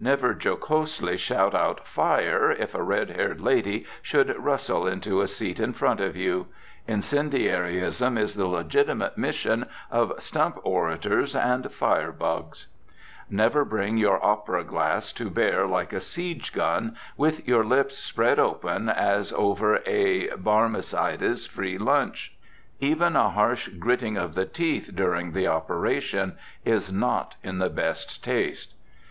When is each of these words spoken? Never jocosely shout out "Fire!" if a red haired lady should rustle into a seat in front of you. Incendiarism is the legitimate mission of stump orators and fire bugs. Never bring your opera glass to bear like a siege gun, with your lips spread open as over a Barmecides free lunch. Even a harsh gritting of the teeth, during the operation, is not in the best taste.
Never 0.00 0.32
jocosely 0.32 1.18
shout 1.18 1.54
out 1.54 1.86
"Fire!" 1.86 2.50
if 2.50 2.74
a 2.74 2.82
red 2.82 3.10
haired 3.10 3.42
lady 3.42 3.84
should 4.00 4.34
rustle 4.42 4.86
into 4.86 5.20
a 5.20 5.28
seat 5.28 5.60
in 5.60 5.74
front 5.74 6.00
of 6.00 6.16
you. 6.16 6.46
Incendiarism 6.88 8.16
is 8.16 8.32
the 8.32 8.46
legitimate 8.46 9.18
mission 9.18 9.66
of 9.90 10.14
stump 10.18 10.58
orators 10.62 11.36
and 11.36 11.70
fire 11.70 12.12
bugs. 12.12 12.66
Never 13.28 13.62
bring 13.62 13.98
your 13.98 14.24
opera 14.24 14.64
glass 14.64 15.12
to 15.12 15.28
bear 15.28 15.66
like 15.66 15.92
a 15.92 16.00
siege 16.00 16.54
gun, 16.54 16.96
with 17.18 17.46
your 17.46 17.62
lips 17.62 17.98
spread 17.98 18.38
open 18.38 18.88
as 18.88 19.34
over 19.34 19.80
a 19.84 20.28
Barmecides 20.34 21.44
free 21.44 21.76
lunch. 21.76 22.34
Even 22.80 23.16
a 23.16 23.28
harsh 23.28 23.68
gritting 23.68 24.16
of 24.16 24.32
the 24.32 24.46
teeth, 24.46 24.92
during 24.94 25.32
the 25.32 25.46
operation, 25.46 26.38
is 26.64 26.90
not 26.90 27.34
in 27.42 27.58
the 27.58 27.68
best 27.68 28.24
taste. 28.24 28.74